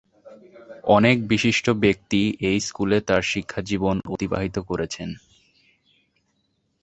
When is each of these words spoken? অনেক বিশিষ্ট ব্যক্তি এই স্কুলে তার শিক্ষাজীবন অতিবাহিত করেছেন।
অনেক 0.87 1.17
বিশিষ্ট 1.27 1.65
ব্যক্তি 1.83 2.21
এই 2.49 2.59
স্কুলে 2.59 2.97
তার 3.01 3.21
শিক্ষাজীবন 3.31 3.95
অতিবাহিত 4.05 4.55
করেছেন। 4.69 5.09